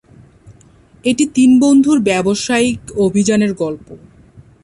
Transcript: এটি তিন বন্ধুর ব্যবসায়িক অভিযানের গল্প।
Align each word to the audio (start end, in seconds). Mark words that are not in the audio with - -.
এটি 1.03 1.23
তিন 1.33 1.51
বন্ধুর 1.59 1.97
ব্যবসায়িক 1.99 2.79
অভিযানের 2.97 3.51
গল্প। 3.53 3.87